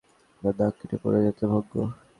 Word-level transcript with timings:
আপনার 0.31 0.53
নাক 0.59 0.73
কেটে 0.79 0.97
পরের 1.03 1.25
যাত্রা 1.25 1.45
ভঙ্গ। 1.51 1.73